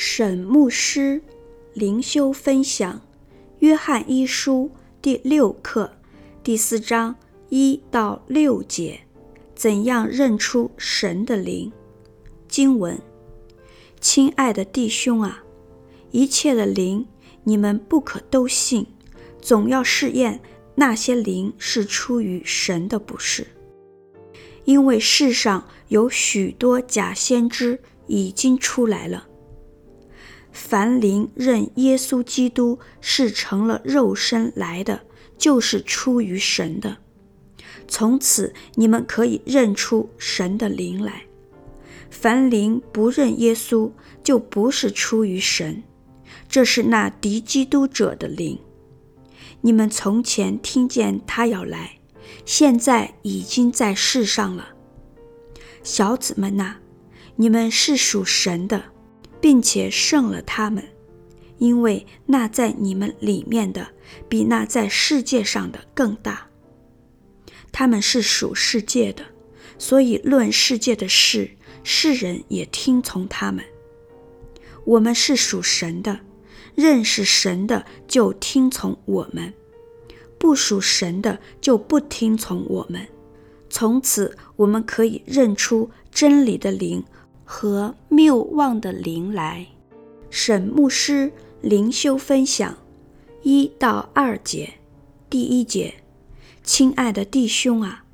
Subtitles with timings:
[0.00, 1.20] 沈牧师
[1.72, 2.94] 灵修分享
[3.58, 4.70] 《约翰一书》
[5.02, 5.90] 第六课
[6.40, 7.16] 第四章
[7.48, 9.00] 一到六节：
[9.56, 11.72] 怎样认出神的灵？
[12.46, 12.96] 经文：
[14.00, 15.42] 亲爱的弟兄啊，
[16.12, 17.04] 一切的灵
[17.42, 18.86] 你们不可都信，
[19.42, 20.40] 总要试验
[20.76, 23.48] 那些灵是出于神的不是，
[24.64, 29.27] 因为世上有许多假先知已经出来了。
[30.60, 35.00] 凡灵认耶稣基督是成了肉身来的，
[35.38, 36.96] 就是出于神的。
[37.86, 41.22] 从此你们可以认出神的灵来。
[42.10, 43.92] 凡灵不认耶稣，
[44.24, 45.84] 就不是出于神，
[46.48, 48.58] 这是那敌基督者的灵。
[49.60, 52.00] 你们从前听见他要来，
[52.44, 54.70] 现在已经在世上了。
[55.84, 56.78] 小子们呐，
[57.36, 58.82] 你们是属神的。
[59.40, 60.84] 并且胜了他们，
[61.58, 63.88] 因为那在你们里面的
[64.28, 66.48] 比那在世界上的更大。
[67.70, 69.22] 他们是属世界的，
[69.78, 71.50] 所以论世界的事，
[71.84, 73.64] 世人也听从他们。
[74.84, 76.20] 我们是属神的，
[76.74, 79.52] 认识神的就听从我们；
[80.38, 83.06] 不属神的就不听从我们。
[83.68, 87.04] 从此，我们可以认出真理的灵。
[87.50, 89.66] 和谬妄的灵来。
[90.28, 91.32] 沈牧师
[91.62, 92.76] 灵修分享
[93.42, 94.74] 一到二节，
[95.30, 95.94] 第一节，
[96.62, 98.04] 亲爱的弟兄啊，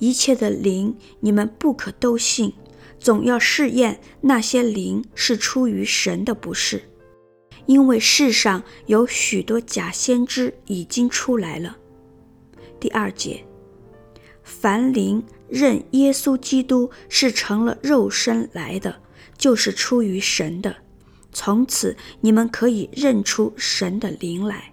[0.00, 2.52] 一切的灵你们不可都信，
[2.98, 6.82] 总要试验那些灵是出于神的不是，
[7.66, 11.76] 因为世上有许多假先知已经出来了。
[12.80, 13.44] 第二节，
[14.42, 15.22] 凡灵。
[15.50, 19.00] 认耶稣基督是成了肉身来的，
[19.36, 20.76] 就是出于神的。
[21.32, 24.72] 从此你们可以认出神的灵来。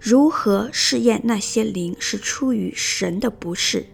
[0.00, 3.86] 如何试验那些灵是出于神的不是？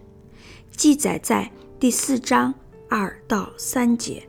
[0.75, 2.53] 记载在第四章
[2.89, 4.27] 二到三节。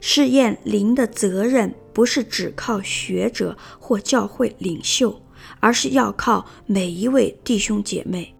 [0.00, 5.20] 试验灵的责任不是只靠学者或教会领袖，
[5.58, 8.37] 而是要靠每一位弟兄姐妹。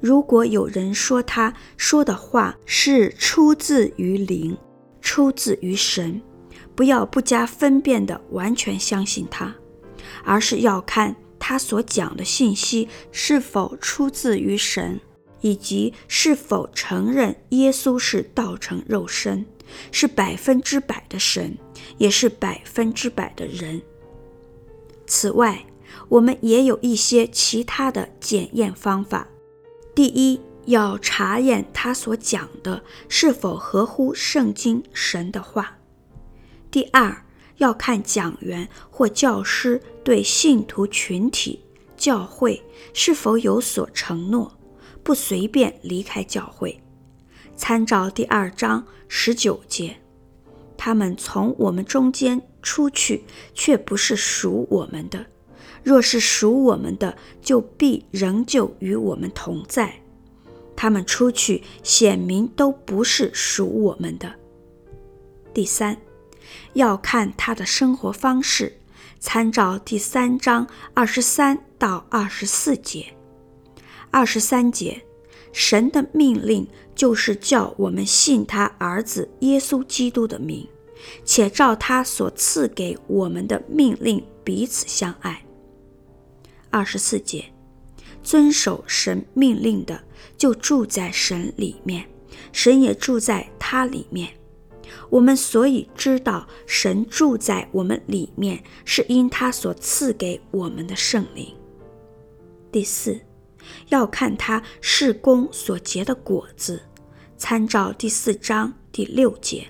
[0.00, 4.56] 如果有人说他说的话是出自于灵，
[5.00, 6.20] 出自于神，
[6.74, 9.54] 不要不加分辨地完全相信他，
[10.24, 14.98] 而是要看他所讲的信息是否出自于神，
[15.40, 19.44] 以及是否承认耶稣是道成肉身，
[19.92, 21.56] 是百分之百的神，
[21.98, 23.82] 也是百分之百的人。
[25.06, 25.66] 此外，
[26.08, 29.28] 我们也有一些其他的检验方法。
[30.00, 35.62] 第一，要查验他所讲的是否合乎圣经神的话；
[36.70, 37.22] 第二，
[37.58, 41.62] 要看讲员或教师对信徒群体、
[41.98, 42.62] 教会
[42.94, 44.50] 是否有所承诺，
[45.02, 46.82] 不随便离开教会。
[47.54, 49.94] 参照第二章十九节，
[50.78, 53.22] 他们从我们中间出去，
[53.52, 55.26] 却不是属我们的。
[55.82, 59.94] 若是属我们的，就必仍旧与我们同在。
[60.76, 64.34] 他们出去，显明都不是属我们的。
[65.52, 65.96] 第三，
[66.72, 68.78] 要看他的生活方式，
[69.18, 73.06] 参照第三章二十三到二十四节。
[74.10, 75.02] 二十三节，
[75.52, 80.66] 神的命令就是叫我们信他儿子耶稣基督的名，
[81.24, 85.44] 且照他所赐给我们的命令彼此相爱。
[86.70, 87.44] 二十四节，
[88.22, 90.02] 遵守神命令的，
[90.36, 92.08] 就住在神里面，
[92.52, 94.28] 神也住在他里面。
[95.08, 101.54] 我们所以知道神住在我们里面，是因他所赐给我们的圣灵。
[102.72, 103.20] 第四，
[103.88, 106.80] 要看他事工所结的果子，
[107.36, 109.66] 参照第四章第六节。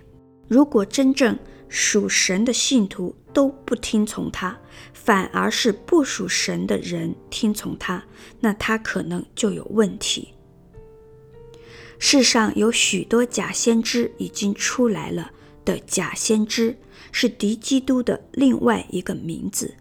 [0.48, 1.38] 如果真正
[1.68, 4.58] 属神的信徒都不听从他，
[5.02, 8.04] 反而是不属神的人听从他，
[8.40, 10.34] 那他可能就有问题。
[11.98, 15.30] 世上有许多假先知已经出来了
[15.64, 16.76] 的假先知，
[17.12, 19.74] 是敌基督的另外一个名字。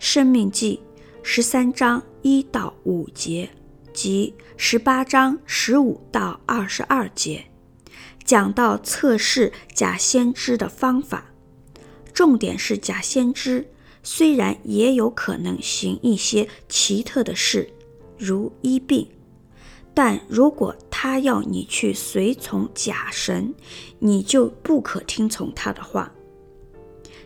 [0.00, 0.80] 生命记
[1.22, 3.48] 十三章一到五节
[3.92, 7.44] 及十八章十五到二十二节。
[8.24, 11.32] 讲到测试假先知的方法，
[12.12, 13.66] 重点是假先知
[14.04, 17.68] 虽然也有可能行一些奇特的事，
[18.18, 19.08] 如医病，
[19.94, 23.54] 但如果他要你去随从假神，
[23.98, 26.12] 你就不可听从他的话。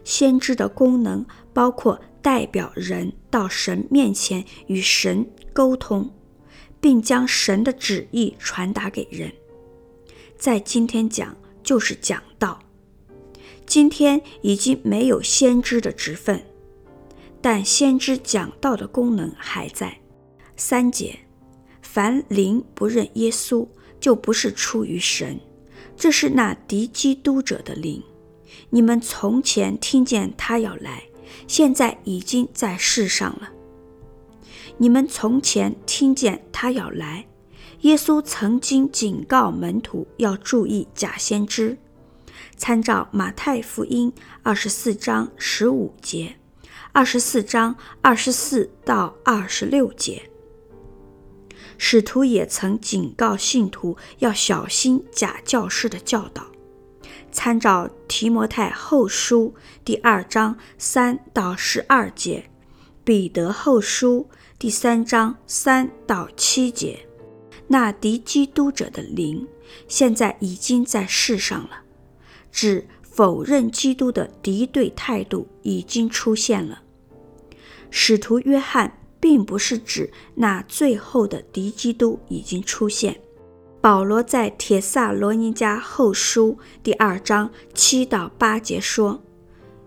[0.04, 6.08] 先知的功能包括代表人到神面前与神沟通，
[6.80, 9.32] 并将神的旨意传达给人。
[10.38, 12.60] 在今天讲就是讲道。
[13.66, 16.42] 今天已经没有先知的职分，
[17.50, 20.00] 但先知讲道的功能还在。
[20.54, 21.18] 三节，
[21.80, 23.66] 凡灵不认耶稣，
[23.98, 25.40] 就不是出于神。
[25.96, 28.02] 这是那敌基督者的灵。
[28.68, 31.04] 你们从前听见他要来，
[31.46, 33.48] 现在已经在世上了。
[34.76, 37.26] 你们从前听见他要来，
[37.80, 41.78] 耶稣曾经警告门徒要注意假先知。
[42.58, 44.12] 参照马太福音
[44.42, 46.34] 二十四章十五节，
[46.98, 50.28] 二十四章二十四到二十六节，
[51.76, 56.48] 使徒也曾警告信徒要小心假教师的教导。
[57.30, 59.54] 参照提摩太后书
[59.84, 62.50] 第二章三到十二节，
[63.04, 64.28] 彼得后书
[64.58, 67.06] 第三章三到七节，
[67.68, 69.46] 那敌基督者的灵
[69.86, 71.82] 现在已经在世上了。
[72.50, 76.82] 指否认基督的敌对态度已经出现了。
[77.90, 83.18] 使徒约翰并不是指那最后的敌基督已经出现。
[83.80, 89.22] 保罗在帖撒罗尼迦后书第二章七到八节说：“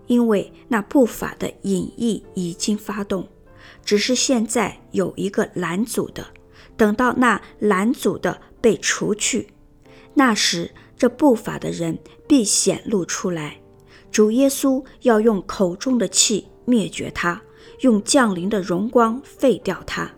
[0.06, 3.28] 因为那不法的隐意已经发动，
[3.84, 6.26] 只是现在有一个拦阻的，
[6.76, 9.48] 等到那拦阻的被除去，
[10.14, 13.60] 那时。”这不法的人必显露出来，
[14.12, 17.42] 主耶稣要用口中的气灭绝他，
[17.80, 20.10] 用降临的荣光废掉他。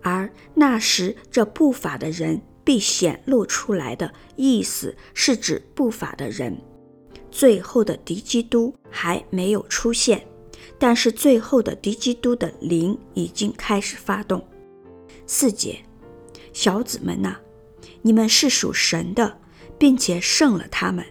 [0.00, 6.60] 而那时这不法的人必显露出来的意思是指不法的人，
[7.30, 10.26] 最后的敌基督还没有出现，
[10.78, 14.44] 但是最后的敌基督的灵已经开始发动。
[15.26, 15.78] 四节，
[16.52, 17.36] 小子们呐，
[18.02, 19.38] 你们是属神的。
[19.78, 21.04] 并且胜了他们，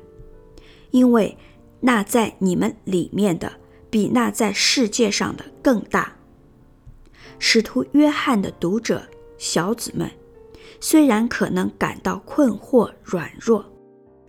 [0.92, 1.38] 因为
[1.82, 3.52] 那在你们里面的
[3.92, 6.16] 比那在世界上的更大。
[7.38, 9.08] 使徒约翰的读者
[9.38, 10.10] 小子们，
[10.80, 13.66] 虽然可能感到困惑软弱，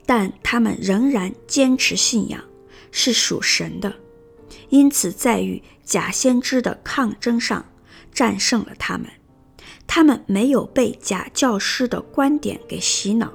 [0.04, 2.42] 但他们仍然坚持信仰，
[2.90, 3.94] 是属神的，
[4.68, 7.64] 因此在与假先知的抗争上
[8.12, 9.06] 战胜了他们。
[9.86, 13.32] 他们没有被假教师的观点给洗脑。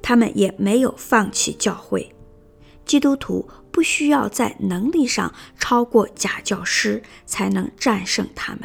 [0.00, 2.12] 他们也没有放弃教会。
[2.84, 3.48] 基督徒
[3.82, 8.62] 需要在能力上超过假教师才能战胜他们。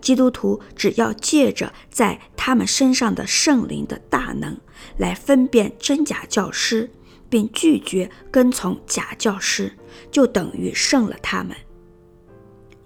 [0.00, 4.56] 基督徒只要借着在他们身上的圣灵的大能
[4.96, 6.90] 来分辨真假教师，
[7.28, 9.76] 并拒绝跟从假教师，
[10.10, 11.56] 就等于胜了他们。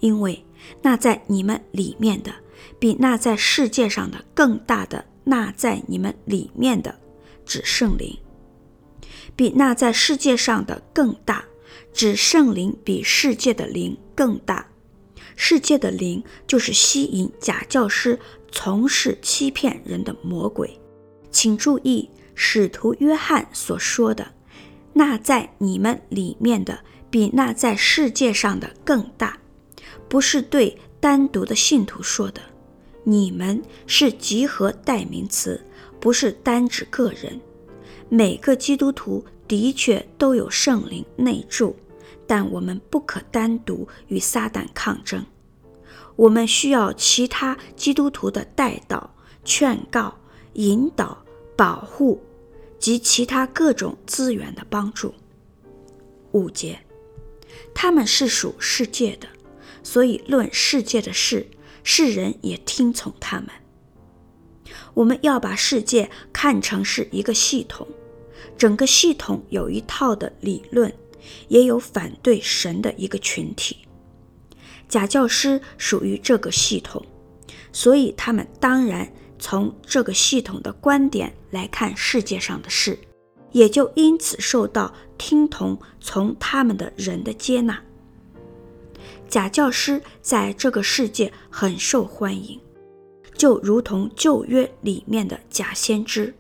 [0.01, 0.45] 因为
[0.83, 2.33] 那在你们里面的，
[2.79, 6.99] 比那在世界上的更大的那在你们里面的。
[7.47, 8.15] 指圣灵，
[9.35, 11.47] 比那在世界上的更大；
[11.99, 14.65] 指圣灵比世界的灵更大。
[15.35, 18.17] 世界的灵就是吸引假教师
[18.53, 20.79] 从事欺骗人的魔鬼。
[21.33, 24.25] 请注意，使徒约翰所说的
[24.95, 26.79] “那在你们里面的
[27.11, 29.37] 比那在世界上的更大”，
[30.09, 32.41] 不是对单独的信徒说的。
[33.03, 35.61] 你们是集合代名词。
[35.99, 37.41] 不是单指个人，
[38.09, 41.75] 每个基督徒的确都有圣灵内住，
[42.29, 45.27] 但我们不可单独与撒旦抗争。
[46.15, 49.09] 我们需要其他基督徒的代祷、
[49.45, 50.19] 劝告、
[50.53, 51.25] 引导、
[51.57, 52.21] 保护
[52.79, 55.15] 及其他各种资源的帮助。
[56.33, 56.79] 五节，
[57.75, 59.27] 他们是属世界的，
[59.83, 61.47] 所以论世界的事，
[61.83, 63.49] 世人也听从他们。
[64.95, 67.87] 我们要把世界看成是一个系统，
[68.59, 70.93] 整个系统有一套的理论，
[71.49, 73.79] 也有反对神的一个群体。
[74.89, 77.05] 假教师属于这个系统，
[77.73, 82.99] 所以他们当然从这个系统的观点来看世界上的事，
[83.53, 87.83] 也就因此受到听从从他们的人的接纳。
[89.29, 92.59] 假教师在这个世界很受欢迎。
[93.37, 96.35] 就如同旧约里面的假先知，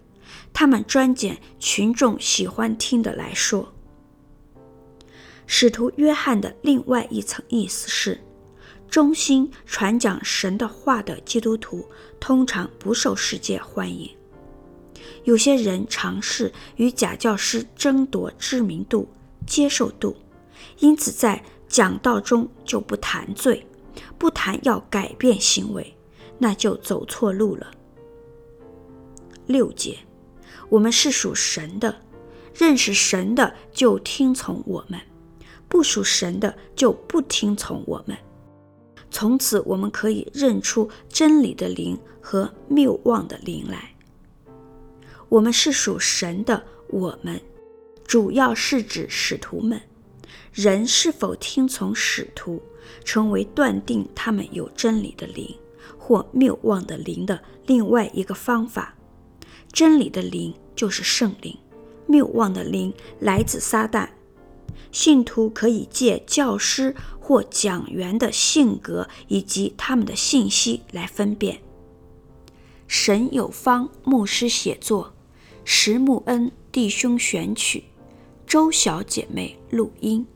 [0.52, 3.72] 他们专拣群众喜欢听的来说。
[5.50, 8.20] 使徒约翰的另外一层意思是，
[8.86, 11.88] 忠心传讲神的话的基督徒
[12.20, 14.08] 通常不受世界欢迎。
[15.24, 19.08] 有些人尝试与假教师争夺知名度、
[19.46, 20.14] 接受度，
[20.80, 23.66] 因此在讲道中就不谈罪，
[24.18, 25.96] 不谈要改变行为，
[26.36, 27.70] 那就走错路了。
[29.46, 29.96] 六节，
[30.68, 32.02] 我们是属神的，
[32.54, 35.00] 认识神的就听从我们，
[35.68, 38.16] 不属神的就不听从我们。
[39.10, 43.94] 从此，我们可以认出真理的灵和谬妄的灵来。
[45.28, 47.40] 我们是属神的，我们
[48.06, 49.80] 主要是指使徒们。
[50.52, 52.62] 人是否听从使徒，
[53.04, 55.54] 成为断定他们有真理的灵
[55.98, 58.94] 或谬妄的灵的另外一个方法。
[59.72, 61.56] 真理的灵就是圣灵，
[62.06, 64.08] 谬妄的灵来自撒旦。
[64.90, 71.60] 信徒可以借教师或讲员的性格以及他们的信息来分辨。
[72.86, 75.12] 沈有方牧师写作，
[75.64, 77.84] 石木恩弟兄选曲，
[78.46, 80.26] 周小姐妹录音。